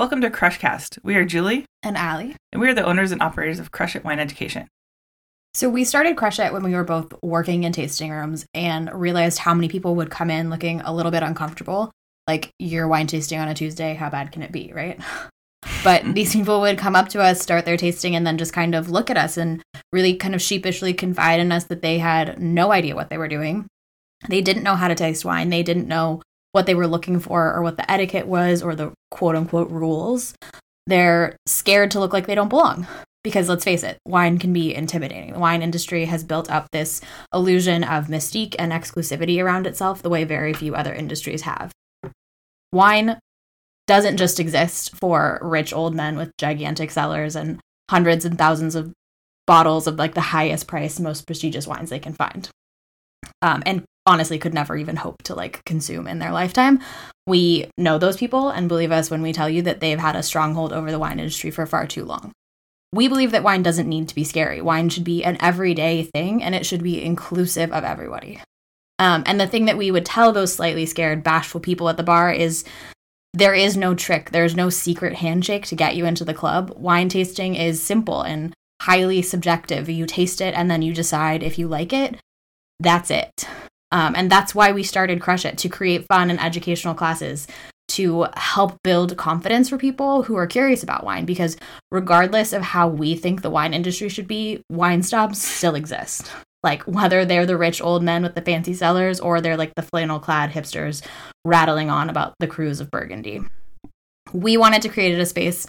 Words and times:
Welcome 0.00 0.22
to 0.22 0.30
Crushcast. 0.30 0.98
We 1.02 1.14
are 1.16 1.26
Julie 1.26 1.66
and 1.82 1.94
Allie, 1.94 2.34
and 2.52 2.60
we 2.62 2.70
are 2.70 2.74
the 2.74 2.86
owners 2.86 3.12
and 3.12 3.20
operators 3.20 3.58
of 3.58 3.70
Crush 3.70 3.94
It 3.94 4.02
Wine 4.02 4.18
Education. 4.18 4.66
So 5.52 5.68
we 5.68 5.84
started 5.84 6.16
Crush 6.16 6.38
It 6.38 6.54
when 6.54 6.62
we 6.62 6.74
were 6.74 6.84
both 6.84 7.12
working 7.22 7.64
in 7.64 7.72
tasting 7.72 8.10
rooms 8.10 8.46
and 8.54 8.90
realized 8.94 9.40
how 9.40 9.52
many 9.52 9.68
people 9.68 9.96
would 9.96 10.10
come 10.10 10.30
in 10.30 10.48
looking 10.48 10.80
a 10.80 10.94
little 10.94 11.12
bit 11.12 11.22
uncomfortable. 11.22 11.92
Like 12.26 12.48
you're 12.58 12.88
wine 12.88 13.08
tasting 13.08 13.40
on 13.40 13.48
a 13.48 13.54
Tuesday, 13.54 13.92
how 13.92 14.08
bad 14.08 14.32
can 14.32 14.40
it 14.40 14.52
be, 14.52 14.72
right? 14.74 14.98
But 15.84 16.02
mm-hmm. 16.02 16.12
these 16.14 16.32
people 16.32 16.62
would 16.62 16.78
come 16.78 16.96
up 16.96 17.10
to 17.10 17.20
us, 17.20 17.42
start 17.42 17.66
their 17.66 17.76
tasting, 17.76 18.16
and 18.16 18.26
then 18.26 18.38
just 18.38 18.54
kind 18.54 18.74
of 18.74 18.88
look 18.88 19.10
at 19.10 19.18
us 19.18 19.36
and 19.36 19.62
really 19.92 20.14
kind 20.14 20.34
of 20.34 20.40
sheepishly 20.40 20.94
confide 20.94 21.40
in 21.40 21.52
us 21.52 21.64
that 21.64 21.82
they 21.82 21.98
had 21.98 22.40
no 22.40 22.72
idea 22.72 22.94
what 22.94 23.10
they 23.10 23.18
were 23.18 23.28
doing. 23.28 23.66
They 24.28 24.40
didn't 24.40 24.62
know 24.62 24.76
how 24.76 24.88
to 24.88 24.94
taste 24.94 25.26
wine. 25.26 25.50
They 25.50 25.62
didn't 25.62 25.88
know 25.88 26.22
what 26.52 26.66
they 26.66 26.74
were 26.74 26.86
looking 26.86 27.20
for 27.20 27.52
or 27.52 27.62
what 27.62 27.76
the 27.76 27.90
etiquette 27.90 28.26
was 28.26 28.62
or 28.62 28.74
the 28.74 28.92
quote 29.10 29.36
unquote 29.36 29.70
rules. 29.70 30.34
They're 30.86 31.36
scared 31.46 31.90
to 31.92 32.00
look 32.00 32.12
like 32.12 32.26
they 32.26 32.34
don't 32.34 32.48
belong. 32.48 32.86
Because 33.22 33.50
let's 33.50 33.64
face 33.64 33.82
it, 33.82 33.98
wine 34.06 34.38
can 34.38 34.52
be 34.52 34.74
intimidating. 34.74 35.34
The 35.34 35.38
wine 35.38 35.60
industry 35.60 36.06
has 36.06 36.24
built 36.24 36.50
up 36.50 36.68
this 36.72 37.02
illusion 37.34 37.84
of 37.84 38.06
mystique 38.06 38.56
and 38.58 38.72
exclusivity 38.72 39.44
around 39.44 39.66
itself 39.66 40.00
the 40.00 40.08
way 40.08 40.24
very 40.24 40.54
few 40.54 40.74
other 40.74 40.94
industries 40.94 41.42
have. 41.42 41.70
Wine 42.72 43.18
doesn't 43.86 44.16
just 44.16 44.40
exist 44.40 44.96
for 44.96 45.38
rich 45.42 45.74
old 45.74 45.94
men 45.94 46.16
with 46.16 46.34
gigantic 46.38 46.90
cellars 46.90 47.36
and 47.36 47.60
hundreds 47.90 48.24
and 48.24 48.38
thousands 48.38 48.74
of 48.74 48.92
bottles 49.46 49.86
of 49.86 49.96
like 49.96 50.14
the 50.14 50.20
highest 50.20 50.66
price, 50.66 50.98
most 50.98 51.26
prestigious 51.26 51.66
wines 51.66 51.90
they 51.90 51.98
can 51.98 52.14
find. 52.14 52.48
Um, 53.42 53.62
and 53.66 53.84
honestly 54.06 54.38
could 54.38 54.54
never 54.54 54.76
even 54.76 54.96
hope 54.96 55.22
to 55.24 55.34
like 55.34 55.64
consume 55.64 56.06
in 56.06 56.18
their 56.18 56.32
lifetime. 56.32 56.80
We 57.26 57.70
know 57.76 57.98
those 57.98 58.16
people 58.16 58.48
and 58.50 58.68
believe 58.68 58.92
us 58.92 59.10
when 59.10 59.22
we 59.22 59.32
tell 59.32 59.48
you 59.48 59.62
that 59.62 59.80
they've 59.80 59.98
had 59.98 60.16
a 60.16 60.22
stronghold 60.22 60.72
over 60.72 60.90
the 60.90 60.98
wine 60.98 61.18
industry 61.18 61.50
for 61.50 61.66
far 61.66 61.86
too 61.86 62.04
long. 62.04 62.32
We 62.92 63.06
believe 63.06 63.30
that 63.30 63.44
wine 63.44 63.62
doesn't 63.62 63.88
need 63.88 64.08
to 64.08 64.14
be 64.14 64.24
scary. 64.24 64.60
Wine 64.60 64.88
should 64.88 65.04
be 65.04 65.22
an 65.22 65.36
everyday 65.40 66.02
thing 66.02 66.42
and 66.42 66.54
it 66.54 66.66
should 66.66 66.82
be 66.82 67.02
inclusive 67.02 67.72
of 67.72 67.84
everybody. 67.84 68.40
Um, 68.98 69.22
and 69.26 69.40
the 69.40 69.46
thing 69.46 69.66
that 69.66 69.78
we 69.78 69.90
would 69.90 70.04
tell 70.04 70.32
those 70.32 70.54
slightly 70.54 70.86
scared, 70.86 71.22
bashful 71.22 71.60
people 71.60 71.88
at 71.88 71.96
the 71.96 72.02
bar 72.02 72.32
is 72.32 72.64
there 73.32 73.54
is 73.54 73.76
no 73.76 73.94
trick. 73.94 74.30
There's 74.30 74.56
no 74.56 74.70
secret 74.70 75.16
handshake 75.16 75.66
to 75.66 75.76
get 75.76 75.94
you 75.94 76.04
into 76.04 76.24
the 76.24 76.34
club. 76.34 76.72
Wine 76.76 77.08
tasting 77.08 77.54
is 77.54 77.82
simple 77.82 78.22
and 78.22 78.52
highly 78.82 79.22
subjective. 79.22 79.88
You 79.88 80.04
taste 80.04 80.40
it 80.40 80.54
and 80.54 80.70
then 80.70 80.82
you 80.82 80.92
decide 80.92 81.42
if 81.42 81.58
you 81.58 81.68
like 81.68 81.92
it. 81.92 82.16
That's 82.80 83.10
it. 83.10 83.46
Um, 83.92 84.14
and 84.16 84.30
that's 84.30 84.54
why 84.54 84.72
we 84.72 84.82
started 84.82 85.20
Crush 85.20 85.44
It 85.44 85.58
to 85.58 85.68
create 85.68 86.06
fun 86.06 86.30
and 86.30 86.40
educational 86.40 86.94
classes 86.94 87.46
to 87.88 88.26
help 88.36 88.80
build 88.84 89.16
confidence 89.16 89.68
for 89.68 89.76
people 89.76 90.22
who 90.22 90.36
are 90.36 90.46
curious 90.46 90.82
about 90.82 91.04
wine. 91.04 91.24
Because 91.24 91.56
regardless 91.90 92.52
of 92.52 92.62
how 92.62 92.88
we 92.88 93.16
think 93.16 93.42
the 93.42 93.50
wine 93.50 93.74
industry 93.74 94.08
should 94.08 94.28
be, 94.28 94.62
wine 94.70 95.02
snobs 95.02 95.42
still 95.42 95.74
exist. 95.74 96.30
Like 96.62 96.82
whether 96.82 97.24
they're 97.24 97.46
the 97.46 97.56
rich 97.56 97.82
old 97.82 98.02
men 98.02 98.22
with 98.22 98.34
the 98.34 98.42
fancy 98.42 98.74
cellars 98.74 99.18
or 99.18 99.40
they're 99.40 99.56
like 99.56 99.74
the 99.74 99.82
flannel 99.82 100.20
clad 100.20 100.50
hipsters 100.50 101.04
rattling 101.44 101.90
on 101.90 102.10
about 102.10 102.34
the 102.38 102.46
crus 102.46 102.80
of 102.80 102.90
Burgundy. 102.90 103.40
We 104.32 104.56
wanted 104.56 104.82
to 104.82 104.88
create 104.88 105.18
a 105.18 105.26
space 105.26 105.66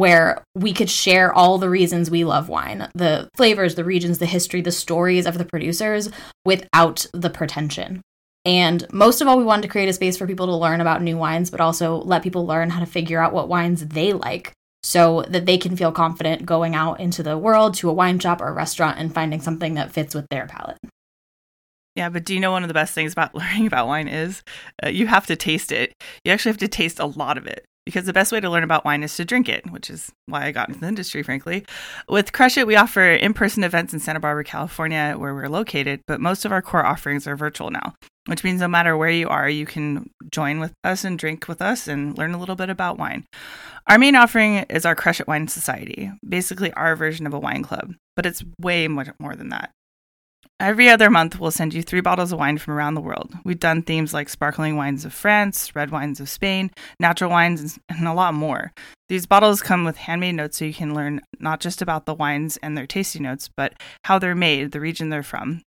where 0.00 0.42
we 0.54 0.72
could 0.72 0.88
share 0.88 1.30
all 1.30 1.58
the 1.58 1.68
reasons 1.68 2.10
we 2.10 2.24
love 2.24 2.48
wine 2.48 2.88
the 2.94 3.28
flavors, 3.36 3.74
the 3.74 3.84
regions, 3.84 4.18
the 4.18 4.26
history, 4.26 4.62
the 4.62 4.72
stories 4.72 5.26
of 5.26 5.36
the 5.36 5.44
producers 5.44 6.08
without 6.46 7.06
the 7.12 7.28
pretension. 7.28 8.00
And 8.46 8.90
most 8.92 9.20
of 9.20 9.28
all, 9.28 9.36
we 9.36 9.44
wanted 9.44 9.62
to 9.62 9.68
create 9.68 9.90
a 9.90 9.92
space 9.92 10.16
for 10.16 10.26
people 10.26 10.46
to 10.46 10.56
learn 10.56 10.80
about 10.80 11.02
new 11.02 11.18
wines, 11.18 11.50
but 11.50 11.60
also 11.60 11.96
let 11.96 12.22
people 12.22 12.46
learn 12.46 12.70
how 12.70 12.80
to 12.80 12.86
figure 12.86 13.20
out 13.20 13.34
what 13.34 13.50
wines 13.50 13.88
they 13.88 14.14
like 14.14 14.52
so 14.82 15.22
that 15.28 15.44
they 15.44 15.58
can 15.58 15.76
feel 15.76 15.92
confident 15.92 16.46
going 16.46 16.74
out 16.74 16.98
into 16.98 17.22
the 17.22 17.36
world 17.36 17.74
to 17.74 17.90
a 17.90 17.92
wine 17.92 18.18
shop 18.18 18.40
or 18.40 18.48
a 18.48 18.52
restaurant 18.52 18.98
and 18.98 19.12
finding 19.12 19.42
something 19.42 19.74
that 19.74 19.92
fits 19.92 20.14
with 20.14 20.26
their 20.30 20.46
palate. 20.46 20.78
Yeah, 21.94 22.08
but 22.08 22.24
do 22.24 22.32
you 22.32 22.40
know 22.40 22.52
one 22.52 22.62
of 22.62 22.68
the 22.68 22.74
best 22.74 22.94
things 22.94 23.12
about 23.12 23.34
learning 23.34 23.66
about 23.66 23.86
wine 23.86 24.08
is 24.08 24.42
uh, 24.82 24.88
you 24.88 25.06
have 25.08 25.26
to 25.26 25.36
taste 25.36 25.70
it. 25.70 25.92
You 26.24 26.32
actually 26.32 26.52
have 26.52 26.58
to 26.58 26.68
taste 26.68 26.98
a 26.98 27.04
lot 27.04 27.36
of 27.36 27.46
it 27.46 27.66
because 27.86 28.06
the 28.06 28.12
best 28.12 28.32
way 28.32 28.40
to 28.40 28.50
learn 28.50 28.64
about 28.64 28.84
wine 28.84 29.02
is 29.02 29.14
to 29.16 29.24
drink 29.24 29.48
it, 29.48 29.70
which 29.70 29.90
is 29.90 30.12
why 30.26 30.44
I 30.44 30.52
got 30.52 30.68
into 30.68 30.80
the 30.80 30.88
industry, 30.88 31.22
frankly. 31.22 31.64
With 32.08 32.32
Crush 32.32 32.56
It, 32.56 32.66
we 32.66 32.76
offer 32.76 33.02
in 33.02 33.34
person 33.34 33.64
events 33.64 33.92
in 33.92 34.00
Santa 34.00 34.20
Barbara, 34.20 34.44
California, 34.44 35.14
where 35.16 35.34
we're 35.34 35.48
located, 35.48 36.00
but 36.06 36.20
most 36.20 36.44
of 36.44 36.52
our 36.52 36.62
core 36.62 36.84
offerings 36.84 37.26
are 37.26 37.36
virtual 37.36 37.70
now, 37.70 37.94
which 38.26 38.44
means 38.44 38.60
no 38.60 38.68
matter 38.68 38.96
where 38.96 39.10
you 39.10 39.28
are, 39.28 39.48
you 39.48 39.66
can 39.66 40.10
join 40.30 40.60
with 40.60 40.72
us 40.84 41.04
and 41.04 41.18
drink 41.18 41.48
with 41.48 41.62
us 41.62 41.88
and 41.88 42.16
learn 42.16 42.34
a 42.34 42.38
little 42.38 42.56
bit 42.56 42.70
about 42.70 42.98
wine. 42.98 43.24
Our 43.86 43.98
main 43.98 44.14
offering 44.14 44.56
is 44.68 44.84
our 44.84 44.94
Crush 44.94 45.20
It 45.20 45.26
Wine 45.26 45.48
Society, 45.48 46.12
basically 46.26 46.72
our 46.74 46.94
version 46.96 47.26
of 47.26 47.34
a 47.34 47.40
wine 47.40 47.62
club, 47.62 47.94
but 48.14 48.26
it's 48.26 48.44
way 48.60 48.88
much 48.88 49.08
more 49.18 49.34
than 49.34 49.48
that. 49.48 49.70
Every 50.60 50.90
other 50.90 51.08
month, 51.08 51.40
we'll 51.40 51.50
send 51.50 51.72
you 51.72 51.82
three 51.82 52.02
bottles 52.02 52.32
of 52.32 52.38
wine 52.38 52.58
from 52.58 52.74
around 52.74 52.92
the 52.92 53.00
world. 53.00 53.32
We've 53.44 53.58
done 53.58 53.80
themes 53.80 54.12
like 54.12 54.28
sparkling 54.28 54.76
wines 54.76 55.06
of 55.06 55.14
France, 55.14 55.74
red 55.74 55.90
wines 55.90 56.20
of 56.20 56.28
Spain, 56.28 56.70
natural 57.00 57.30
wines, 57.30 57.78
and 57.88 58.06
a 58.06 58.12
lot 58.12 58.34
more. 58.34 58.70
These 59.08 59.24
bottles 59.24 59.62
come 59.62 59.86
with 59.86 59.96
handmade 59.96 60.34
notes 60.34 60.58
so 60.58 60.66
you 60.66 60.74
can 60.74 60.94
learn 60.94 61.22
not 61.38 61.60
just 61.60 61.80
about 61.80 62.04
the 62.04 62.12
wines 62.12 62.58
and 62.58 62.76
their 62.76 62.86
tasting 62.86 63.22
notes, 63.22 63.48
but 63.56 63.72
how 64.04 64.18
they're 64.18 64.34
made, 64.34 64.72
the 64.72 64.80
region 64.80 65.08
they're 65.08 65.22
from. 65.22 65.62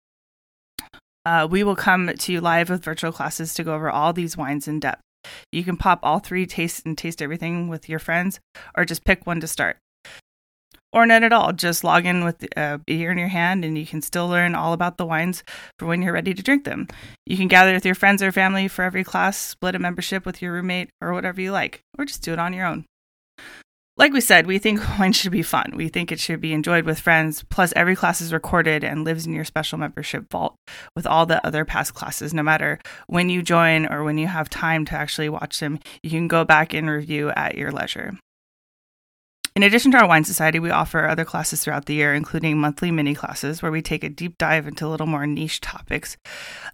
Uh, 1.27 1.47
we 1.51 1.63
will 1.63 1.77
come 1.77 2.09
to 2.09 2.33
you 2.33 2.41
live 2.41 2.71
with 2.71 2.83
virtual 2.83 3.13
classes 3.13 3.53
to 3.53 3.65
go 3.65 3.75
over 3.75 3.91
all 3.91 4.15
these 4.15 4.39
wines 4.39 4.67
in 4.67 4.81
depth. 4.81 5.03
You 5.53 5.65
can 5.65 5.77
pop 5.77 6.01
all 6.03 6.19
three 6.19 6.47
taste 6.47 6.87
and 6.87 6.97
taste 6.97 7.21
everything 7.21 7.69
with 7.69 7.91
your 7.91 7.99
friends, 7.99 8.41
or 8.75 8.87
just 8.87 9.05
pick 9.05 9.27
one 9.27 9.41
to 9.41 9.47
start 9.47 9.77
or 10.93 11.07
not 11.07 11.23
at 11.23 11.33
all. 11.33 11.53
Just 11.53 11.85
log 11.85 12.07
in 12.07 12.25
with 12.25 12.45
uh, 12.57 12.77
a 12.77 12.79
beer 12.79 13.11
in 13.11 13.19
your 13.19 13.29
hand 13.29 13.65
and 13.65 13.77
you 13.77 13.87
can 13.87 14.03
still 14.03 14.29
learn 14.29 14.55
all 14.55 14.73
about 14.73 14.97
the 14.97 15.07
wines 15.07 15.43
for 15.79 15.87
when 15.87 16.03
you're 16.03 16.13
ready 16.13 16.35
to 16.35 16.43
drink 16.43 16.65
them. 16.65 16.89
You 17.27 17.37
can 17.37 17.49
gather 17.49 17.73
with 17.73 17.85
your 17.85 17.95
friends 17.95 18.23
or 18.23 18.33
family 18.33 18.69
for 18.69 18.83
every 18.83 19.05
class, 19.05 19.37
split 19.37 19.75
a 19.75 19.79
membership 19.79 20.25
with 20.25 20.41
your 20.41 20.53
roommate, 20.53 20.91
or 21.01 21.13
whatever 21.13 21.41
you 21.41 21.53
like, 21.53 21.83
or 21.99 22.05
just 22.05 22.23
do 22.23 22.33
it 22.33 22.39
on 22.39 22.53
your 22.53 22.67
own. 22.67 22.85
Like 23.99 24.13
we 24.13 24.21
said, 24.21 24.47
we 24.47 24.59
think 24.59 24.81
wine 24.99 25.13
should 25.13 25.33
be 25.33 25.43
fun. 25.43 25.73
We 25.75 25.89
think 25.89 26.13
it 26.13 26.21
should 26.21 26.41
be 26.41 26.53
enjoyed 26.53 26.85
with 26.85 27.01
friends. 27.01 27.45
Plus, 27.51 27.73
every 27.75 27.97
class 27.97 28.21
is 28.21 28.33
recorded 28.33 28.85
and 28.85 29.05
lives 29.05 29.27
in 29.27 29.33
your 29.33 29.45
special 29.45 29.77
membership 29.77 30.31
vault 30.31 30.55
with 30.95 31.05
all 31.05 31.27
the 31.27 31.45
other 31.45 31.65
past 31.65 31.95
classes. 31.95 32.33
No 32.33 32.45
matter 32.45 32.79
when 33.09 33.29
you 33.29 33.43
join 33.43 33.87
or 33.87 34.05
when 34.05 34.17
you 34.17 34.29
have 34.29 34.49
time 34.49 34.85
to 34.87 34.95
actually 34.95 35.29
watch 35.29 35.59
them, 35.59 35.81
you 36.03 36.11
can 36.11 36.29
go 36.29 36.45
back 36.45 36.73
and 36.73 36.89
review 36.89 37.31
at 37.31 37.57
your 37.57 37.73
leisure. 37.73 38.15
In 39.59 39.65
addition 39.65 39.91
to 39.91 39.99
our 39.99 40.07
wine 40.07 40.23
society, 40.23 40.61
we 40.61 40.71
offer 40.71 41.05
other 41.05 41.25
classes 41.25 41.65
throughout 41.65 41.87
the 41.87 41.95
year, 41.95 42.15
including 42.15 42.59
monthly 42.59 42.93
mini 42.93 43.13
classes 43.13 43.61
where 43.61 43.73
we 43.73 43.83
take 43.83 44.05
a 44.05 44.09
deep 44.09 44.39
dive 44.39 44.69
into 44.69 44.87
a 44.87 44.89
little 44.89 45.09
more 45.09 45.27
niche 45.27 45.61
topics, 45.61 46.17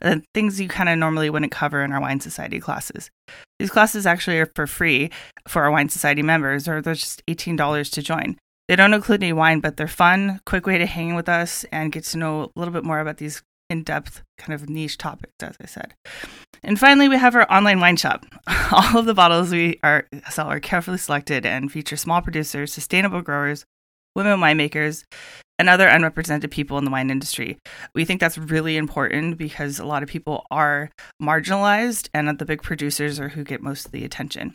uh, 0.03 0.17
things 0.34 0.61
you 0.61 0.69
kind 0.69 0.91
of 0.91 0.99
normally 0.99 1.31
wouldn't 1.31 1.50
cover 1.50 1.83
in 1.83 1.93
our 1.93 2.00
wine 2.03 2.21
society 2.21 2.61
classes. 2.61 3.11
These 3.59 3.71
classes 3.71 4.05
actually 4.05 4.39
are 4.39 4.53
for 4.55 4.67
free 4.67 5.09
for 5.49 5.62
our 5.62 5.71
wine 5.71 5.89
society 5.89 6.21
members, 6.21 6.69
or 6.69 6.83
they're 6.83 6.93
just 6.93 7.25
$18 7.25 7.91
to 7.91 8.03
join. 8.03 8.37
They 8.69 8.77
don't 8.77 8.93
include 8.93 9.23
any 9.23 9.33
wine, 9.33 9.61
but 9.61 9.78
they're 9.78 9.89
fun, 9.89 10.43
quick 10.44 10.67
way 10.67 10.77
to 10.77 10.84
hang 10.84 11.15
with 11.15 11.31
us 11.31 11.65
and 11.73 11.91
get 11.91 12.05
to 12.05 12.19
know 12.19 12.53
a 12.55 12.59
little 12.59 12.75
bit 12.75 12.84
more 12.84 13.00
about 13.00 13.17
these 13.17 13.43
in 13.71 13.83
depth 13.83 14.23
kind 14.37 14.53
of 14.53 14.69
niche 14.69 14.99
topics, 14.99 15.33
as 15.43 15.56
I 15.59 15.65
said. 15.65 15.94
And 16.64 16.80
finally, 16.80 17.10
we 17.10 17.19
have 17.19 17.34
our 17.34 17.50
online 17.52 17.78
wine 17.80 17.97
shop. 17.97 18.25
All 18.72 18.98
of 18.98 19.04
the 19.04 19.12
bottles 19.12 19.50
we 19.50 19.78
are, 19.82 20.06
sell 20.30 20.47
are 20.47 20.60
carefully 20.60 20.97
selected 20.97 21.44
and 21.44 21.70
feature 21.70 21.97
small 21.97 22.22
producers, 22.22 22.72
sustainable 22.72 23.20
growers, 23.20 23.66
women 24.16 24.41
winemakers, 24.41 25.04
and 25.58 25.69
other 25.69 25.86
unrepresented 25.86 26.50
people 26.50 26.78
in 26.78 26.84
the 26.86 26.91
wine 26.91 27.10
industry. 27.10 27.58
We 27.94 28.06
think 28.06 28.19
that's 28.19 28.38
really 28.38 28.78
important 28.78 29.36
because 29.36 29.78
a 29.78 29.84
lot 29.84 30.02
of 30.02 30.08
people 30.08 30.47
are 30.50 30.91
marginalized, 31.22 32.08
and 32.14 32.38
the 32.38 32.44
big 32.47 32.62
producers 32.62 33.20
are 33.20 33.28
who 33.28 33.44
get 33.44 33.62
most 33.62 33.87
of 33.87 33.93
the 33.93 34.05
attention. 34.05 34.55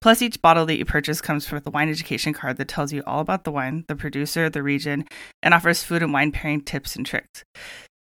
Plus, 0.00 0.22
each 0.22 0.40
bottle 0.40 0.64
that 0.64 0.78
you 0.78 0.86
purchase 0.86 1.20
comes 1.20 1.50
with 1.52 1.66
a 1.66 1.70
wine 1.70 1.90
education 1.90 2.32
card 2.32 2.56
that 2.56 2.68
tells 2.68 2.90
you 2.90 3.02
all 3.06 3.20
about 3.20 3.44
the 3.44 3.52
wine, 3.52 3.84
the 3.86 3.94
producer, 3.94 4.48
the 4.48 4.62
region, 4.62 5.04
and 5.42 5.52
offers 5.52 5.82
food 5.82 6.02
and 6.02 6.12
wine 6.12 6.32
pairing 6.32 6.62
tips 6.62 6.96
and 6.96 7.04
tricks. 7.04 7.44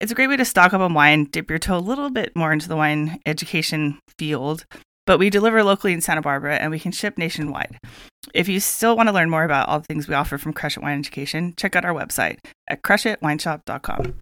It's 0.00 0.12
a 0.12 0.14
great 0.14 0.26
way 0.26 0.36
to 0.36 0.44
stock 0.44 0.72
up 0.72 0.80
on 0.80 0.92
wine, 0.92 1.24
dip 1.24 1.48
your 1.48 1.58
toe 1.58 1.78
a 1.78 1.78
little 1.78 2.10
bit 2.10 2.34
more 2.34 2.52
into 2.52 2.68
the 2.68 2.76
wine 2.76 3.20
education 3.24 3.98
field, 4.18 4.66
but 5.06 5.18
we 5.18 5.30
deliver 5.30 5.62
locally 5.62 5.92
in 5.92 6.00
Santa 6.00 6.20
Barbara 6.20 6.56
and 6.56 6.70
we 6.70 6.80
can 6.80 6.92
ship 6.92 7.16
nationwide. 7.16 7.78
If 8.34 8.48
you 8.48 8.60
still 8.60 8.96
want 8.96 9.08
to 9.08 9.14
learn 9.14 9.30
more 9.30 9.44
about 9.44 9.68
all 9.68 9.80
the 9.80 9.86
things 9.86 10.08
we 10.08 10.14
offer 10.14 10.36
from 10.36 10.52
Crush 10.52 10.76
It 10.76 10.82
Wine 10.82 10.98
Education, 10.98 11.54
check 11.56 11.76
out 11.76 11.84
our 11.84 11.94
website 11.94 12.38
at 12.68 12.82
crushitwineshop.com. 12.82 14.18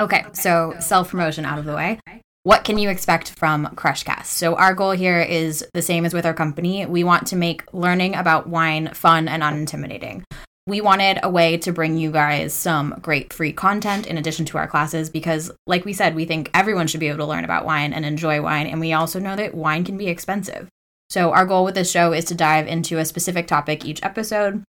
Okay, 0.00 0.24
so 0.32 0.74
self 0.80 1.10
promotion 1.10 1.44
out 1.44 1.58
of 1.58 1.64
the 1.64 1.74
way. 1.74 2.00
What 2.44 2.64
can 2.64 2.78
you 2.78 2.90
expect 2.90 3.30
from 3.30 3.66
Crushcast? 3.68 4.26
So, 4.26 4.54
our 4.56 4.74
goal 4.74 4.90
here 4.90 5.20
is 5.20 5.64
the 5.72 5.80
same 5.80 6.04
as 6.04 6.12
with 6.12 6.26
our 6.26 6.34
company. 6.34 6.84
We 6.84 7.02
want 7.02 7.26
to 7.28 7.36
make 7.36 7.72
learning 7.72 8.14
about 8.14 8.48
wine 8.48 8.92
fun 8.92 9.28
and 9.28 9.42
unintimidating 9.42 10.24
we 10.66 10.80
wanted 10.80 11.18
a 11.22 11.28
way 11.28 11.56
to 11.58 11.72
bring 11.72 11.96
you 11.98 12.10
guys 12.10 12.54
some 12.54 12.98
great 13.02 13.32
free 13.32 13.52
content 13.52 14.06
in 14.06 14.16
addition 14.16 14.46
to 14.46 14.58
our 14.58 14.66
classes 14.66 15.10
because 15.10 15.50
like 15.66 15.84
we 15.84 15.92
said 15.92 16.14
we 16.14 16.24
think 16.24 16.50
everyone 16.54 16.86
should 16.86 17.00
be 17.00 17.08
able 17.08 17.18
to 17.18 17.26
learn 17.26 17.44
about 17.44 17.66
wine 17.66 17.92
and 17.92 18.04
enjoy 18.04 18.40
wine 18.40 18.66
and 18.66 18.80
we 18.80 18.92
also 18.92 19.18
know 19.18 19.36
that 19.36 19.54
wine 19.54 19.84
can 19.84 19.96
be 19.98 20.06
expensive 20.08 20.68
So, 21.10 21.32
our 21.32 21.46
goal 21.46 21.64
with 21.64 21.74
this 21.74 21.90
show 21.90 22.12
is 22.12 22.24
to 22.26 22.34
dive 22.34 22.66
into 22.66 22.98
a 22.98 23.04
specific 23.04 23.46
topic 23.46 23.84
each 23.84 24.02
episode, 24.02 24.64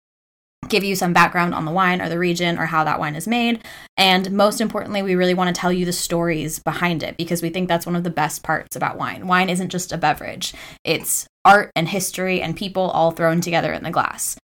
give 0.68 0.84
you 0.84 0.96
some 0.96 1.14
background 1.14 1.54
on 1.54 1.66
the 1.66 1.72
wine 1.72 2.02
or 2.02 2.10
the 2.10 2.20
region 2.20 2.58
or 2.58 2.66
how 2.66 2.84
that 2.84 3.00
wine 3.00 3.16
is 3.16 3.28
made. 3.28 3.64
And 3.98 4.32
most 4.32 4.60
importantly, 4.62 5.02
we 5.02 5.16
really 5.16 5.34
want 5.34 5.56
to 5.56 5.60
tell 5.60 5.72
you 5.72 5.86
the 5.86 5.94
stories 5.94 6.60
behind 6.60 7.04
it 7.04 7.18
because 7.18 7.42
we 7.42 7.50
think 7.50 7.68
that's 7.68 7.86
one 7.86 7.96
of 7.96 8.04
the 8.04 8.10
best 8.10 8.44
parts 8.44 8.76
about 8.76 8.98
wine. 8.98 9.28
Wine 9.28 9.50
isn't 9.50 9.70
just 9.70 9.92
a 9.92 9.98
beverage, 9.98 10.54
it's 10.84 11.26
art 11.46 11.72
and 11.76 11.88
history 11.88 12.42
and 12.42 12.56
people 12.56 12.90
all 12.92 13.12
thrown 13.12 13.42
together 13.42 13.72
in 13.72 13.84
the 13.84 13.92
glass. 13.92 14.38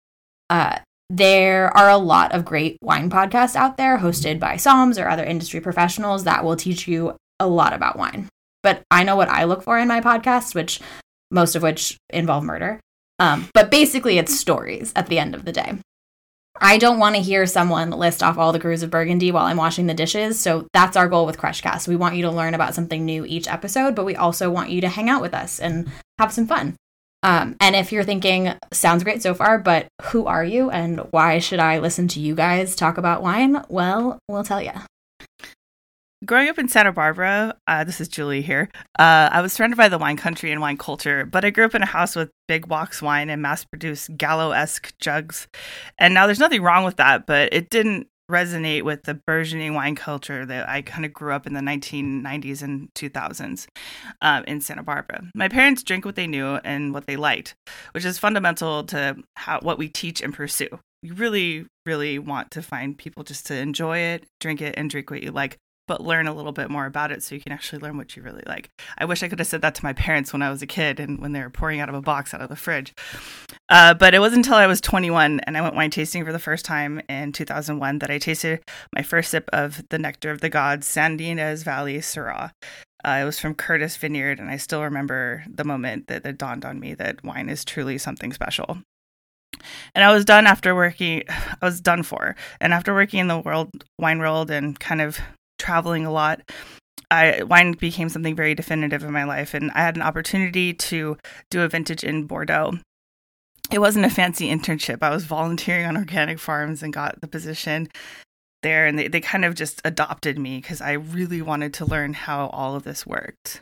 Uh, 0.50 0.80
there 1.10 1.76
are 1.76 1.90
a 1.90 1.98
lot 1.98 2.34
of 2.34 2.46
great 2.46 2.78
wine 2.82 3.10
podcasts 3.10 3.56
out 3.56 3.78
there 3.78 3.98
hosted 3.98 4.40
by 4.40 4.56
Soms 4.56 5.04
or 5.04 5.10
other 5.10 5.24
industry 5.24 5.60
professionals 5.60 6.24
that 6.26 6.44
will 6.44 6.56
teach 6.56 6.88
you 6.88 7.16
a 7.40 7.48
lot 7.48 7.74
about 7.74 7.98
wine. 7.98 8.28
But 8.62 8.84
I 8.92 9.04
know 9.04 9.16
what 9.16 9.30
I 9.30 9.46
look 9.46 9.64
for 9.64 9.80
in 9.80 9.88
my 9.88 10.02
podcast, 10.02 10.54
which 10.54 10.80
most 11.32 11.56
of 11.56 11.64
which 11.64 11.98
involve 12.10 12.44
murder. 12.44 12.80
Um, 13.18 13.50
but 13.54 13.72
basically, 13.72 14.18
it's 14.18 14.38
stories 14.38 14.94
at 14.96 15.08
the 15.08 15.20
end 15.20 15.36
of 15.36 15.46
the 15.46 15.52
day. 15.52 15.80
I 16.62 16.78
don't 16.78 17.00
want 17.00 17.16
to 17.16 17.22
hear 17.22 17.46
someone 17.46 17.92
list 17.92 18.22
off 18.22 18.38
all 18.38 18.52
the 18.52 18.60
crus 18.60 18.84
of 18.84 18.90
Burgundy 18.90 19.32
while 19.32 19.46
I'm 19.46 19.58
washing 19.58 19.88
the 19.88 19.94
dishes. 19.94 20.40
So 20.40 20.68
that's 20.74 20.98
our 20.98 21.08
goal 21.08 21.26
with 21.26 21.38
Crushcast. 21.38 21.88
We 21.88 21.96
want 21.96 22.16
you 22.16 22.24
to 22.24 22.32
learn 22.32 22.54
about 22.54 22.76
something 22.76 23.06
new 23.06 23.26
each 23.26 23.48
episode, 23.48 23.96
but 23.96 24.06
we 24.06 24.16
also 24.16 24.50
want 24.50 24.70
you 24.70 24.82
to 24.82 24.90
hang 24.90 25.10
out 25.10 25.22
with 25.22 25.34
us 25.34 25.60
and 25.60 25.90
have 26.18 26.34
some 26.34 26.48
fun. 26.48 26.76
Um, 27.22 27.56
and 27.60 27.76
if 27.76 27.92
you're 27.92 28.04
thinking, 28.04 28.54
sounds 28.72 29.04
great 29.04 29.22
so 29.22 29.34
far, 29.34 29.58
but 29.60 29.88
who 30.04 30.26
are 30.26 30.44
you 30.44 30.70
and 30.70 31.00
why 31.12 31.40
should 31.40 31.60
I 31.60 31.80
listen 31.80 32.08
to 32.10 32.20
you 32.20 32.36
guys 32.36 32.76
talk 32.76 32.98
about 32.98 33.22
wine? 33.22 33.64
Well, 33.68 34.20
we'll 34.28 34.44
tell 34.44 34.62
you. 34.62 34.72
Growing 36.26 36.50
up 36.50 36.60
in 36.60 36.68
Santa 36.68 36.92
Barbara, 36.92 37.56
uh, 37.66 37.86
this 37.86 38.02
is 38.02 38.10
Julie 38.10 38.42
here. 38.42 38.70
Uh, 38.98 39.30
I 39.32 39.42
was 39.42 39.54
surrounded 39.54 39.78
by 39.78 39.88
the 39.88 39.98
wine 39.98 40.18
country 40.18 40.52
and 40.52 40.60
wine 40.60 40.76
culture, 40.76 41.26
but 41.26 41.46
I 41.46 41.50
grew 41.50 41.64
up 41.64 41.76
in 41.76 41.82
a 41.82 41.86
house 41.86 42.14
with 42.14 42.30
big 42.48 42.68
box 42.68 43.02
wine 43.02 43.30
and 43.30 43.42
mass 43.42 43.64
produced 43.64 44.18
Gallo 44.18 44.52
esque 44.52 44.94
jugs. 45.00 45.48
And 45.98 46.14
now 46.14 46.26
there's 46.26 46.40
nothing 46.40 46.62
wrong 46.62 46.84
with 46.84 46.98
that, 46.98 47.26
but 47.26 47.54
it 47.54 47.70
didn't 47.70 48.08
resonate 48.30 48.84
with 48.84 49.04
the 49.04 49.16
burgeoning 49.16 49.74
wine 49.74 49.96
culture 49.96 50.46
that 50.46 50.70
I 50.70 50.82
kind 50.82 51.06
of 51.06 51.14
grew 51.14 51.34
up 51.34 51.48
in 51.48 51.54
the 51.54 51.60
1990s 51.60 52.62
and 52.62 52.94
2000s 52.94 53.68
um, 54.22 54.44
in 54.46 54.62
Santa 54.62 54.84
Barbara. 54.84 55.24
My 55.34 55.50
parents 55.50 55.84
drink 55.84 56.06
what 56.06 56.16
they 56.16 56.28
knew 56.28 56.56
and 56.64 56.94
what 56.94 57.08
they 57.08 57.16
liked, 57.16 57.56
which 57.94 58.06
is 58.06 58.18
fundamental 58.18 58.84
to 58.86 59.18
how, 59.36 59.60
what 59.62 59.78
we 59.78 59.90
teach 59.90 60.22
and 60.22 60.34
pursue. 60.34 60.80
You 61.02 61.14
really, 61.14 61.66
really 61.86 62.20
want 62.20 62.52
to 62.52 62.62
find 62.62 62.98
people 62.98 63.24
just 63.24 63.46
to 63.48 63.56
enjoy 63.56 64.00
it, 64.00 64.26
drink 64.40 64.62
it, 64.62 64.76
and 64.78 64.90
drink 64.90 65.10
what 65.10 65.24
you 65.24 65.32
like 65.32 65.58
but 65.90 66.06
learn 66.06 66.28
a 66.28 66.34
little 66.34 66.52
bit 66.52 66.70
more 66.70 66.86
about 66.86 67.12
it 67.12 67.24
so 67.24 67.34
you 67.34 67.42
can 67.42 67.52
actually 67.52 67.80
learn 67.80 67.98
what 67.98 68.16
you 68.16 68.22
really 68.22 68.44
like. 68.46 68.70
I 69.00 69.06
wish 69.06 69.24
I 69.24 69.28
could 69.28 69.40
have 69.40 69.48
said 69.48 69.64
that 69.64 69.74
to 69.74 69.84
my 69.84 69.92
parents 69.94 70.32
when 70.32 70.44
I 70.44 70.52
was 70.52 70.62
a 70.62 70.68
kid 70.68 71.00
and 71.00 71.20
when 71.20 71.32
they 71.32 71.42
were 71.42 71.50
pouring 71.50 71.80
out 71.80 71.90
of 71.90 71.96
a 71.96 72.02
box 72.02 72.32
out 72.32 72.42
of 72.42 72.50
the 72.50 72.56
fridge. 72.56 72.94
Uh, 73.70 73.96
but 73.96 74.14
it 74.14 74.20
wasn't 74.20 74.46
until 74.46 74.60
I 74.60 74.68
was 74.68 74.80
21 74.82 75.40
and 75.40 75.58
I 75.58 75.62
went 75.62 75.74
wine 75.74 75.90
tasting 75.90 76.24
for 76.24 76.32
the 76.32 76.38
first 76.38 76.64
time 76.64 77.02
in 77.10 77.32
2001 77.32 78.00
that 78.00 78.12
I 78.12 78.20
tasted 78.20 78.62
my 78.96 79.02
first 79.02 79.32
sip 79.32 79.50
of 79.52 79.84
the 79.90 79.98
Nectar 79.98 80.30
of 80.30 80.42
the 80.42 80.50
Gods 80.50 80.96
Ynez 80.96 81.64
Valley 81.64 81.98
Syrah. 81.98 82.52
Uh, 83.04 83.20
it 83.22 83.26
was 83.26 83.40
from 83.40 83.56
Curtis 83.56 83.98
Vineyard, 83.98 84.40
and 84.40 84.52
I 84.52 84.58
still 84.58 84.84
remember 84.84 85.44
the 85.52 85.64
moment 85.64 86.06
that 86.08 86.24
it 86.24 86.38
dawned 86.38 86.66
on 86.66 86.80
me 86.80 86.94
that 86.96 87.24
wine 87.24 87.50
is 87.50 87.66
truly 87.66 87.98
something 87.98 88.32
special. 88.32 88.78
And 89.96 90.04
I 90.04 90.14
was 90.14 90.26
done 90.26 90.46
after 90.46 90.76
working, 90.76 91.24
I 91.30 91.66
was 91.66 91.82
done 91.82 92.04
for. 92.04 92.36
And 92.62 92.74
after 92.74 92.94
working 92.94 93.20
in 93.20 93.28
the 93.28 93.40
world, 93.40 93.70
wine 93.98 94.20
world, 94.20 94.52
and 94.52 94.80
kind 94.80 95.02
of 95.02 95.20
traveling 95.60 96.06
a 96.06 96.12
lot, 96.12 96.42
I 97.12 97.44
wine 97.44 97.74
became 97.74 98.10
something 98.10 98.36
very 98.36 98.56
definitive 98.56 99.04
in 99.04 99.12
my 99.12 99.24
life, 99.24 99.54
and 99.54 99.72
I 99.72 99.80
had 99.80 99.96
an 99.96 100.02
opportunity 100.02 100.74
to 100.74 101.18
do 101.50 101.62
a 101.62 101.68
vintage 101.68 102.04
in 102.04 102.26
Bordeaux. 102.26 102.74
It 103.72 103.80
wasn't 103.80 104.06
a 104.06 104.10
fancy 104.10 104.50
internship. 104.50 105.00
I 105.02 105.12
was 105.12 105.26
volunteering 105.26 105.86
on 105.86 105.98
organic 105.98 106.40
farms 106.40 106.82
and 106.82 106.94
got 106.94 107.22
the 107.22 107.28
position 107.28 107.88
there, 108.62 108.86
and 108.86 108.98
they, 108.98 109.08
they 109.08 109.22
kind 109.22 109.46
of 109.46 109.56
just 109.56 109.82
adopted 109.86 110.38
me 110.38 110.58
because 110.58 110.82
I 110.82 110.94
really 110.94 111.42
wanted 111.42 111.74
to 111.76 111.86
learn 111.86 112.14
how 112.14 112.48
all 112.48 112.76
of 112.76 112.84
this 112.84 113.06
worked. 113.06 113.62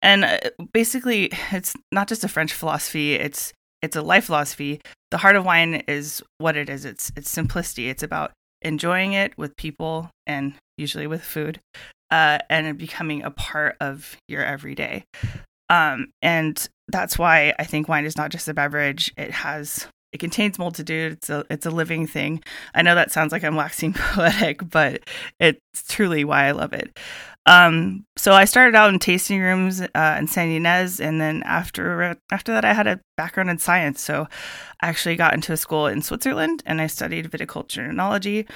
And 0.00 0.24
uh, 0.24 0.38
basically, 0.72 1.30
it's 1.50 1.74
not 1.92 2.08
just 2.08 2.24
a 2.24 2.28
French 2.28 2.52
philosophy; 2.52 3.14
it's 3.14 3.52
it's 3.82 3.96
a 3.96 4.02
life 4.02 4.26
philosophy. 4.26 4.80
The 5.10 5.18
heart 5.18 5.36
of 5.36 5.44
wine 5.44 5.82
is 5.86 6.22
what 6.38 6.56
it 6.56 6.68
is. 6.68 6.84
It's 6.84 7.12
it's 7.16 7.30
simplicity. 7.30 7.88
It's 7.88 8.02
about 8.02 8.32
enjoying 8.64 9.12
it 9.12 9.36
with 9.36 9.56
people 9.56 10.10
and 10.26 10.54
usually 10.76 11.06
with 11.06 11.22
food, 11.22 11.60
uh, 12.10 12.38
and 12.48 12.78
becoming 12.78 13.22
a 13.22 13.30
part 13.30 13.76
of 13.80 14.16
your 14.28 14.44
everyday. 14.44 15.04
Um, 15.68 16.08
and 16.20 16.68
that's 16.88 17.18
why 17.18 17.54
I 17.58 17.64
think 17.64 17.88
wine 17.88 18.04
is 18.04 18.16
not 18.16 18.30
just 18.30 18.48
a 18.48 18.54
beverage. 18.54 19.12
It 19.16 19.30
has 19.30 19.86
it 20.12 20.20
contains 20.20 20.58
multitude. 20.58 21.12
It's 21.12 21.30
a 21.30 21.44
it's 21.50 21.66
a 21.66 21.70
living 21.70 22.06
thing. 22.06 22.42
I 22.74 22.82
know 22.82 22.94
that 22.94 23.10
sounds 23.10 23.32
like 23.32 23.44
I'm 23.44 23.56
waxing 23.56 23.92
poetic, 23.96 24.68
but 24.68 25.02
it's 25.40 25.60
truly 25.88 26.24
why 26.24 26.46
I 26.46 26.50
love 26.52 26.72
it. 26.72 26.98
Um, 27.46 28.04
so 28.16 28.32
I 28.32 28.44
started 28.44 28.76
out 28.76 28.92
in 28.92 29.00
tasting 29.00 29.40
rooms 29.40 29.80
uh, 29.80 30.16
in 30.18 30.28
San 30.28 30.48
Ynez, 30.48 31.00
and 31.00 31.20
then 31.20 31.42
after 31.44 32.16
after 32.30 32.52
that, 32.52 32.64
I 32.64 32.72
had 32.72 32.86
a 32.86 33.00
background 33.16 33.50
in 33.50 33.58
science. 33.58 34.00
So 34.00 34.28
I 34.80 34.88
actually 34.88 35.16
got 35.16 35.34
into 35.34 35.52
a 35.52 35.56
school 35.56 35.86
in 35.86 36.02
Switzerland, 36.02 36.62
and 36.66 36.80
I 36.80 36.86
studied 36.86 37.30
viticulture 37.30 37.88
and 37.88 37.98
enology. 37.98 38.48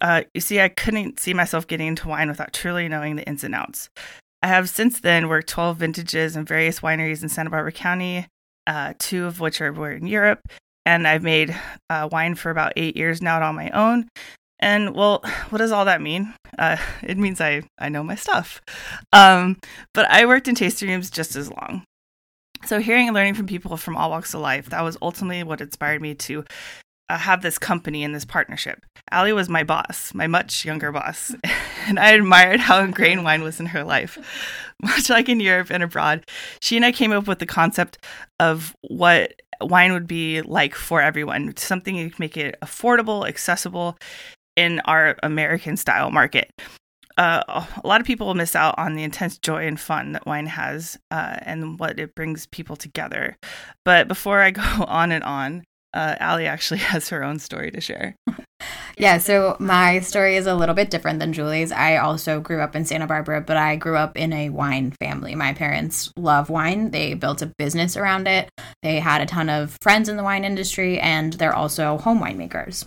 Uh, 0.00 0.22
you 0.34 0.40
see, 0.40 0.60
I 0.60 0.68
couldn't 0.68 1.20
see 1.20 1.34
myself 1.34 1.66
getting 1.66 1.86
into 1.86 2.08
wine 2.08 2.28
without 2.28 2.52
truly 2.52 2.88
knowing 2.88 3.16
the 3.16 3.26
ins 3.26 3.44
and 3.44 3.54
outs. 3.54 3.88
I 4.42 4.48
have 4.48 4.68
since 4.68 5.00
then 5.00 5.28
worked 5.28 5.48
12 5.48 5.78
vintages 5.78 6.36
in 6.36 6.44
various 6.44 6.80
wineries 6.80 7.22
in 7.22 7.28
Santa 7.28 7.50
Barbara 7.50 7.72
County, 7.72 8.26
uh, 8.66 8.92
two 8.98 9.24
of 9.24 9.40
which 9.40 9.60
are 9.60 9.92
in 9.92 10.06
Europe, 10.06 10.46
and 10.86 11.06
I've 11.06 11.24
made 11.24 11.54
uh, 11.90 12.08
wine 12.10 12.36
for 12.36 12.50
about 12.50 12.72
eight 12.76 12.96
years 12.96 13.20
now 13.20 13.42
on 13.42 13.56
my 13.56 13.68
own. 13.70 14.08
And 14.58 14.94
well, 14.94 15.22
what 15.50 15.58
does 15.58 15.72
all 15.72 15.84
that 15.84 16.00
mean? 16.00 16.32
Uh, 16.58 16.78
it 17.02 17.18
means 17.18 17.40
I, 17.40 17.62
I 17.78 17.90
know 17.90 18.02
my 18.02 18.14
stuff. 18.14 18.62
Um, 19.12 19.58
but 19.92 20.08
I 20.10 20.24
worked 20.24 20.48
in 20.48 20.54
tasting 20.54 20.88
rooms 20.88 21.10
just 21.10 21.36
as 21.36 21.50
long. 21.50 21.84
So, 22.64 22.80
hearing 22.80 23.08
and 23.08 23.14
learning 23.14 23.34
from 23.34 23.46
people 23.46 23.76
from 23.76 23.96
all 23.96 24.08
walks 24.08 24.32
of 24.32 24.40
life, 24.40 24.70
that 24.70 24.80
was 24.80 24.96
ultimately 25.02 25.42
what 25.42 25.60
inspired 25.60 26.00
me 26.00 26.14
to 26.14 26.44
uh, 27.08 27.18
have 27.18 27.42
this 27.42 27.58
company 27.58 28.02
and 28.02 28.14
this 28.14 28.24
partnership. 28.24 28.84
Allie 29.10 29.32
was 29.32 29.48
my 29.48 29.62
boss, 29.62 30.12
my 30.14 30.26
much 30.26 30.64
younger 30.64 30.90
boss, 30.90 31.34
and 31.86 31.98
I 31.98 32.12
admired 32.12 32.60
how 32.60 32.80
ingrained 32.80 33.24
wine 33.24 33.42
was 33.42 33.60
in 33.60 33.66
her 33.66 33.84
life. 33.84 34.18
Much 34.82 35.08
like 35.08 35.28
in 35.28 35.40
Europe 35.40 35.70
and 35.70 35.82
abroad, 35.82 36.24
she 36.60 36.76
and 36.76 36.84
I 36.84 36.92
came 36.92 37.12
up 37.12 37.26
with 37.26 37.38
the 37.38 37.46
concept 37.46 37.98
of 38.40 38.74
what 38.82 39.40
wine 39.60 39.92
would 39.92 40.06
be 40.06 40.42
like 40.42 40.74
for 40.74 41.00
everyone, 41.00 41.56
something 41.56 42.10
to 42.10 42.20
make 42.20 42.36
it 42.36 42.56
affordable, 42.62 43.28
accessible, 43.28 43.96
in 44.56 44.80
our 44.80 45.16
American 45.22 45.76
style 45.76 46.10
market. 46.10 46.50
Uh, 47.18 47.42
a 47.82 47.86
lot 47.86 48.00
of 48.00 48.06
people 48.06 48.34
miss 48.34 48.54
out 48.54 48.74
on 48.78 48.94
the 48.94 49.02
intense 49.02 49.38
joy 49.38 49.66
and 49.66 49.80
fun 49.80 50.12
that 50.12 50.26
wine 50.26 50.46
has 50.46 50.98
uh, 51.10 51.36
and 51.42 51.78
what 51.78 51.98
it 51.98 52.14
brings 52.14 52.46
people 52.46 52.76
together. 52.76 53.36
But 53.84 54.08
before 54.08 54.40
I 54.40 54.50
go 54.50 54.62
on 54.88 55.12
and 55.12 55.24
on, 55.24 55.64
uh, 55.94 56.16
actually 56.20 56.78
has 56.80 57.08
her 57.08 57.24
own 57.24 57.38
story 57.38 57.70
to 57.70 57.80
share. 57.80 58.16
yeah, 58.96 59.18
so 59.18 59.56
my 59.60 60.00
story 60.00 60.36
is 60.36 60.46
a 60.46 60.54
little 60.54 60.74
bit 60.74 60.90
different 60.90 61.20
than 61.20 61.34
Julie's. 61.34 61.70
I 61.70 61.98
also 61.98 62.40
grew 62.40 62.62
up 62.62 62.74
in 62.74 62.86
Santa 62.86 63.06
Barbara, 63.06 63.42
but 63.42 63.58
I 63.58 63.76
grew 63.76 63.96
up 63.96 64.16
in 64.16 64.32
a 64.32 64.48
wine 64.48 64.92
family. 64.92 65.34
My 65.34 65.52
parents 65.52 66.10
love 66.16 66.48
wine. 66.48 66.92
They 66.92 67.12
built 67.12 67.42
a 67.42 67.52
business 67.58 67.96
around 67.96 68.26
it. 68.26 68.48
They 68.82 69.00
had 69.00 69.20
a 69.20 69.26
ton 69.26 69.50
of 69.50 69.76
friends 69.82 70.08
in 70.08 70.16
the 70.16 70.22
wine 70.22 70.44
industry, 70.44 70.98
and 70.98 71.34
they're 71.34 71.54
also 71.54 71.98
home 71.98 72.20
winemakers. 72.20 72.86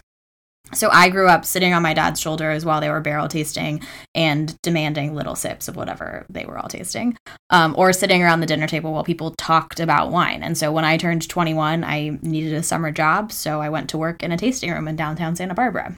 So 0.73 0.89
I 0.91 1.09
grew 1.09 1.27
up 1.27 1.45
sitting 1.45 1.73
on 1.73 1.81
my 1.81 1.93
dad's 1.93 2.19
shoulders 2.19 2.63
while 2.63 2.79
they 2.79 2.89
were 2.89 2.99
barrel 2.99 3.27
tasting 3.27 3.81
and 4.13 4.59
demanding 4.61 5.15
little 5.15 5.35
sips 5.35 5.67
of 5.67 5.75
whatever 5.75 6.25
they 6.29 6.45
were 6.45 6.57
all 6.57 6.67
tasting, 6.67 7.17
um, 7.49 7.73
or 7.77 7.91
sitting 7.91 8.21
around 8.21 8.39
the 8.39 8.45
dinner 8.45 8.67
table 8.67 8.93
while 8.93 9.03
people 9.03 9.33
talked 9.37 9.79
about 9.79 10.11
wine. 10.11 10.43
And 10.43 10.57
so 10.57 10.71
when 10.71 10.85
I 10.85 10.97
turned 10.97 11.27
21, 11.27 11.83
I 11.83 12.19
needed 12.21 12.53
a 12.53 12.63
summer 12.63 12.91
job, 12.91 13.31
so 13.31 13.61
I 13.61 13.69
went 13.69 13.89
to 13.89 13.97
work 13.97 14.21
in 14.21 14.31
a 14.31 14.37
tasting 14.37 14.71
room 14.71 14.87
in 14.87 14.95
downtown 14.95 15.35
Santa 15.35 15.53
Barbara. 15.53 15.95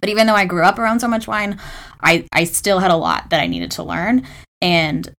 But 0.00 0.08
even 0.08 0.26
though 0.26 0.34
I 0.34 0.46
grew 0.46 0.62
up 0.62 0.78
around 0.78 1.00
so 1.00 1.08
much 1.08 1.26
wine, 1.26 1.60
I, 2.00 2.26
I 2.32 2.44
still 2.44 2.78
had 2.78 2.90
a 2.90 2.96
lot 2.96 3.30
that 3.30 3.40
I 3.40 3.46
needed 3.46 3.72
to 3.72 3.82
learn. 3.82 4.26
And 4.62 5.12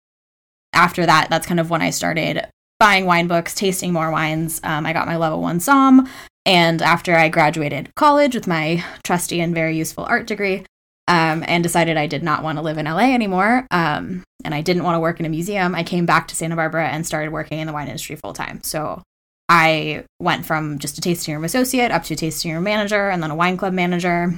after 0.74 1.06
that, 1.06 1.30
that's 1.30 1.46
kind 1.46 1.60
of 1.60 1.70
when 1.70 1.82
I 1.82 1.92
started 1.92 2.48
buying 2.80 3.06
wine 3.06 3.28
books, 3.28 3.54
tasting 3.54 3.94
more 3.94 4.12
wines. 4.12 4.60
Um, 4.64 4.86
I 4.86 4.94
got 4.94 5.08
my 5.08 5.18
level 5.18 5.42
one 5.42 5.60
SOM, 5.60 6.10
and 6.46 6.82
after 6.82 7.16
I 7.16 7.30
graduated 7.30 7.94
college 7.96 8.36
with 8.36 8.48
my 8.48 8.84
trusty 9.04 9.40
and 9.40 9.54
very 9.54 9.78
useful 9.78 10.06
art 10.06 10.28
degree, 10.28 10.66
um, 11.08 11.44
and 11.48 11.64
decided 11.64 11.98
I 11.98 12.08
did 12.08 12.24
not 12.24 12.44
want 12.44 12.58
to 12.58 12.62
live 12.62 12.78
in 12.78 12.86
LA 12.86 13.14
anymore, 13.14 13.68
um, 13.72 14.24
and 14.46 14.54
I 14.54 14.62
didn't 14.62 14.84
want 14.84 14.96
to 14.96 15.00
work 15.02 15.20
in 15.20 15.26
a 15.26 15.30
museum, 15.30 15.76
I 15.76 15.84
came 15.84 16.06
back 16.06 16.28
to 16.30 16.36
Santa 16.36 16.56
Barbara 16.56 16.88
and 16.88 17.06
started 17.06 17.32
working 17.32 17.60
in 17.60 17.68
the 17.68 17.74
wine 17.74 17.88
industry 17.88 18.16
full 18.16 18.34
time. 18.34 18.62
So 18.64 19.02
I 19.50 20.06
went 20.20 20.46
from 20.46 20.80
just 20.80 20.98
a 20.98 21.02
tasting 21.02 21.34
room 21.34 21.44
associate 21.44 21.92
up 21.92 22.04
to 22.04 22.16
tasting 22.16 22.54
room 22.54 22.64
manager 22.64 23.10
and 23.10 23.22
then 23.22 23.32
a 23.32 23.36
wine 23.36 23.58
club 23.58 23.74
manager. 23.74 24.34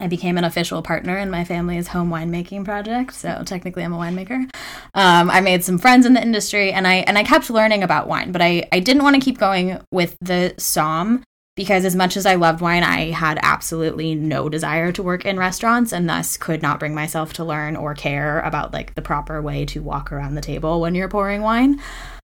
I 0.00 0.06
became 0.06 0.38
an 0.38 0.44
official 0.44 0.80
partner 0.80 1.18
in 1.18 1.28
my 1.28 1.42
family's 1.44 1.88
home 1.88 2.10
winemaking 2.10 2.64
project. 2.64 3.14
So 3.14 3.42
technically, 3.44 3.82
I'm 3.82 3.92
a 3.92 3.98
winemaker. 3.98 4.48
Um, 4.94 5.28
I 5.28 5.40
made 5.40 5.64
some 5.64 5.76
friends 5.76 6.06
in 6.06 6.14
the 6.14 6.22
industry, 6.22 6.72
and 6.72 6.86
I 6.86 6.96
and 6.96 7.18
I 7.18 7.24
kept 7.24 7.50
learning 7.50 7.82
about 7.82 8.06
wine. 8.06 8.30
But 8.30 8.40
I 8.40 8.68
I 8.70 8.78
didn't 8.78 9.02
want 9.02 9.16
to 9.16 9.20
keep 9.20 9.38
going 9.38 9.80
with 9.90 10.16
the 10.20 10.54
som 10.56 11.24
because 11.56 11.84
as 11.84 11.96
much 11.96 12.16
as 12.16 12.26
I 12.26 12.36
loved 12.36 12.60
wine, 12.60 12.84
I 12.84 13.10
had 13.10 13.40
absolutely 13.42 14.14
no 14.14 14.48
desire 14.48 14.92
to 14.92 15.02
work 15.02 15.24
in 15.24 15.36
restaurants, 15.36 15.92
and 15.92 16.08
thus 16.08 16.36
could 16.36 16.62
not 16.62 16.78
bring 16.78 16.94
myself 16.94 17.32
to 17.34 17.44
learn 17.44 17.74
or 17.74 17.94
care 17.94 18.38
about 18.40 18.72
like 18.72 18.94
the 18.94 19.02
proper 19.02 19.42
way 19.42 19.64
to 19.66 19.82
walk 19.82 20.12
around 20.12 20.36
the 20.36 20.40
table 20.40 20.80
when 20.80 20.94
you're 20.94 21.08
pouring 21.08 21.42
wine. 21.42 21.80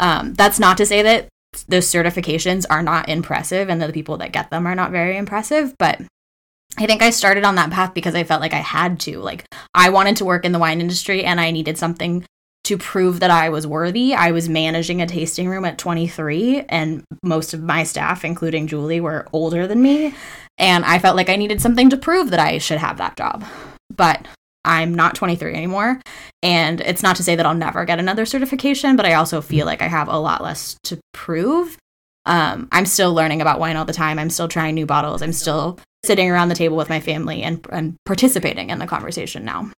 Um, 0.00 0.34
that's 0.34 0.58
not 0.58 0.76
to 0.76 0.84
say 0.84 1.00
that 1.00 1.28
those 1.68 1.86
certifications 1.86 2.66
are 2.68 2.82
not 2.82 3.08
impressive 3.08 3.70
and 3.70 3.80
the 3.80 3.92
people 3.92 4.18
that 4.18 4.32
get 4.32 4.50
them 4.50 4.66
are 4.66 4.74
not 4.74 4.90
very 4.90 5.16
impressive, 5.16 5.74
but 5.78 6.02
I 6.76 6.86
think 6.86 7.02
I 7.02 7.10
started 7.10 7.44
on 7.44 7.54
that 7.54 7.70
path 7.70 7.94
because 7.94 8.14
I 8.14 8.24
felt 8.24 8.40
like 8.40 8.52
I 8.52 8.58
had 8.58 8.98
to. 9.00 9.20
Like, 9.20 9.44
I 9.74 9.90
wanted 9.90 10.16
to 10.16 10.24
work 10.24 10.44
in 10.44 10.52
the 10.52 10.58
wine 10.58 10.80
industry 10.80 11.24
and 11.24 11.40
I 11.40 11.50
needed 11.50 11.78
something 11.78 12.24
to 12.64 12.78
prove 12.78 13.20
that 13.20 13.30
I 13.30 13.50
was 13.50 13.66
worthy. 13.66 14.14
I 14.14 14.30
was 14.30 14.48
managing 14.48 15.00
a 15.00 15.06
tasting 15.06 15.48
room 15.48 15.64
at 15.64 15.78
23, 15.78 16.62
and 16.62 17.04
most 17.22 17.52
of 17.52 17.62
my 17.62 17.84
staff, 17.84 18.24
including 18.24 18.66
Julie, 18.66 19.00
were 19.00 19.28
older 19.32 19.66
than 19.66 19.82
me. 19.82 20.14
And 20.56 20.84
I 20.84 20.98
felt 20.98 21.16
like 21.16 21.28
I 21.28 21.36
needed 21.36 21.60
something 21.60 21.90
to 21.90 21.96
prove 21.96 22.30
that 22.30 22.40
I 22.40 22.58
should 22.58 22.78
have 22.78 22.96
that 22.98 23.16
job. 23.16 23.44
But 23.94 24.26
I'm 24.64 24.94
not 24.94 25.14
23 25.14 25.54
anymore. 25.54 26.00
And 26.42 26.80
it's 26.80 27.02
not 27.02 27.16
to 27.16 27.22
say 27.22 27.36
that 27.36 27.44
I'll 27.44 27.54
never 27.54 27.84
get 27.84 27.98
another 27.98 28.24
certification, 28.24 28.96
but 28.96 29.04
I 29.04 29.14
also 29.14 29.42
feel 29.42 29.66
like 29.66 29.82
I 29.82 29.88
have 29.88 30.08
a 30.08 30.18
lot 30.18 30.42
less 30.42 30.76
to 30.84 30.98
prove. 31.12 31.76
Um, 32.24 32.68
I'm 32.72 32.86
still 32.86 33.12
learning 33.12 33.42
about 33.42 33.60
wine 33.60 33.76
all 33.76 33.84
the 33.84 33.92
time. 33.92 34.18
I'm 34.18 34.30
still 34.30 34.48
trying 34.48 34.74
new 34.74 34.86
bottles. 34.86 35.20
I'm 35.20 35.34
still 35.34 35.78
sitting 36.04 36.30
around 36.30 36.48
the 36.48 36.54
table 36.54 36.76
with 36.76 36.88
my 36.88 37.00
family 37.00 37.42
and, 37.42 37.66
and 37.70 37.96
participating 38.04 38.70
in 38.70 38.78
the 38.78 38.86
conversation 38.86 39.44
now. 39.44 39.70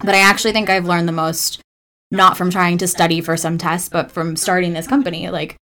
But 0.00 0.14
I 0.14 0.18
actually 0.18 0.52
think 0.52 0.68
I've 0.68 0.86
learned 0.86 1.08
the 1.08 1.12
most 1.12 1.60
not 2.10 2.36
from 2.36 2.50
trying 2.50 2.78
to 2.78 2.88
study 2.88 3.20
for 3.20 3.36
some 3.36 3.58
test, 3.58 3.90
but 3.90 4.10
from 4.10 4.36
starting 4.36 4.72
this 4.72 4.86
company. 4.86 5.28
Like, 5.30 5.56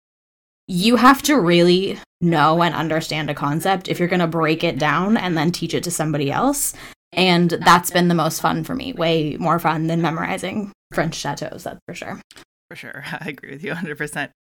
you 0.66 0.97
have 0.97 1.23
to 1.23 1.38
really 1.38 1.99
know 2.21 2.62
and 2.62 2.75
understand 2.75 3.30
a 3.30 3.35
concept 3.35 3.88
if 3.88 3.99
you're 3.99 4.09
going 4.09 4.21
to 4.21 4.26
break 4.26 4.64
it 4.64 4.78
down 4.78 5.16
and 5.16 5.37
then 5.37 5.52
teach 5.52 5.75
it 5.75 5.85
to 5.85 5.90
somebody 5.90 6.30
else. 6.30 6.75
And 7.12 7.50
that's 7.50 7.90
been 7.90 8.09
the 8.09 8.14
most 8.14 8.40
fun 8.40 8.64
for 8.64 8.75
me, 8.75 8.92
way 8.92 9.37
more 9.38 9.59
fun 9.59 9.87
than 9.87 10.02
memorizing 10.02 10.73
French 10.92 11.14
chateaus, 11.14 11.64
that's 11.64 11.80
for 11.87 11.95
sure. 11.95 12.21
For 12.71 12.77
sure. 12.77 13.03
I 13.21 13.31
agree 13.31 13.53
with 13.53 13.65
you 13.65 13.73
100%. 13.73 14.31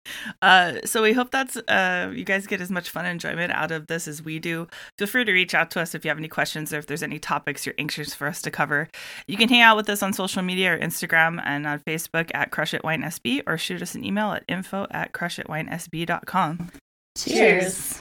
Uh, 0.42 0.74
so 0.84 1.02
we 1.02 1.12
hope 1.12 1.30
that's 1.30 1.56
uh, 1.56 2.12
you 2.14 2.24
guys 2.24 2.46
get 2.46 2.60
as 2.60 2.70
much 2.70 2.90
fun 2.90 3.06
and 3.06 3.12
enjoyment 3.12 3.52
out 3.52 3.70
of 3.70 3.86
this 3.86 4.06
as 4.06 4.22
we 4.22 4.38
do. 4.38 4.68
Feel 4.98 5.06
free 5.06 5.24
to 5.24 5.32
reach 5.32 5.54
out 5.54 5.70
to 5.72 5.80
us 5.80 5.94
if 5.94 6.04
you 6.04 6.10
have 6.10 6.18
any 6.18 6.28
questions 6.28 6.72
or 6.72 6.78
if 6.78 6.86
there's 6.86 7.02
any 7.02 7.18
topics 7.18 7.64
you're 7.64 7.74
anxious 7.78 8.14
for 8.14 8.26
us 8.26 8.42
to 8.42 8.50
cover. 8.50 8.88
You 9.26 9.36
can 9.36 9.48
hang 9.48 9.62
out 9.62 9.76
with 9.76 9.88
us 9.88 10.02
on 10.02 10.12
social 10.12 10.42
media 10.42 10.74
or 10.74 10.78
Instagram 10.78 11.40
and 11.44 11.66
on 11.66 11.80
Facebook 11.80 12.30
at 12.34 12.50
Crush 12.50 12.74
It 12.74 12.84
Wine 12.84 13.02
SB 13.02 13.42
or 13.46 13.56
shoot 13.56 13.80
us 13.80 13.94
an 13.94 14.04
email 14.04 14.32
at 14.32 14.44
info 14.46 14.86
at 14.90 15.12
crushitwinesb.com. 15.12 16.70
Cheers. 17.16 17.32
Cheers. 17.34 18.00